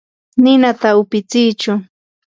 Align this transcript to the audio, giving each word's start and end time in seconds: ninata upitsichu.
ninata 0.41 0.89
upitsichu. 1.01 1.71